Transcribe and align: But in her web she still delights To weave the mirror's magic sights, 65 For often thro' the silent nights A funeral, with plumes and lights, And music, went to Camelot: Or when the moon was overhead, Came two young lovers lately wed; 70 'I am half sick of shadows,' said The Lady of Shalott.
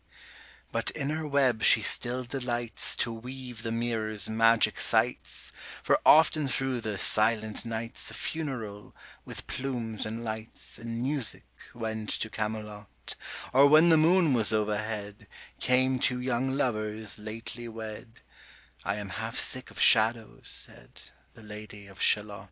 But 0.71 0.89
in 0.89 1.11
her 1.11 1.27
web 1.27 1.61
she 1.61 1.83
still 1.83 2.23
delights 2.23 2.95
To 2.95 3.13
weave 3.13 3.61
the 3.61 3.71
mirror's 3.71 4.27
magic 4.27 4.79
sights, 4.79 5.53
65 5.53 5.61
For 5.83 5.99
often 6.03 6.47
thro' 6.47 6.79
the 6.79 6.97
silent 6.97 7.65
nights 7.65 8.09
A 8.09 8.15
funeral, 8.15 8.95
with 9.25 9.45
plumes 9.45 10.07
and 10.07 10.23
lights, 10.23 10.79
And 10.79 11.03
music, 11.03 11.45
went 11.75 12.09
to 12.09 12.31
Camelot: 12.31 13.13
Or 13.53 13.67
when 13.67 13.89
the 13.89 13.95
moon 13.97 14.33
was 14.33 14.51
overhead, 14.51 15.27
Came 15.59 15.99
two 15.99 16.19
young 16.19 16.49
lovers 16.55 17.19
lately 17.19 17.67
wed; 17.67 18.23
70 18.79 18.83
'I 18.85 18.95
am 18.95 19.09
half 19.09 19.37
sick 19.37 19.69
of 19.69 19.79
shadows,' 19.79 20.49
said 20.49 21.11
The 21.35 21.43
Lady 21.43 21.85
of 21.85 22.01
Shalott. 22.01 22.39